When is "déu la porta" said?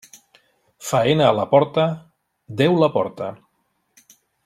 2.63-3.29